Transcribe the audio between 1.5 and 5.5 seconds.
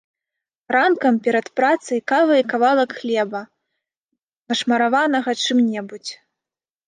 працай кава і кавалак хлеба, нашмараванага